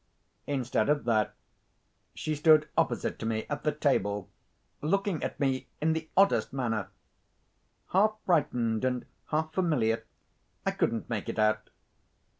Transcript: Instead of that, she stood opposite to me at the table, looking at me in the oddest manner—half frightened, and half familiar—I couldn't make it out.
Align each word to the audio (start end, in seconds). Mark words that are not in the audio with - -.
Instead 0.47 0.89
of 0.89 1.03
that, 1.05 1.35
she 2.15 2.33
stood 2.33 2.67
opposite 2.75 3.19
to 3.19 3.25
me 3.27 3.45
at 3.51 3.61
the 3.61 3.71
table, 3.71 4.31
looking 4.81 5.21
at 5.23 5.39
me 5.39 5.67
in 5.79 5.93
the 5.93 6.09
oddest 6.17 6.51
manner—half 6.51 8.15
frightened, 8.25 8.83
and 8.83 9.05
half 9.27 9.53
familiar—I 9.53 10.71
couldn't 10.71 11.07
make 11.07 11.29
it 11.29 11.37
out. 11.37 11.69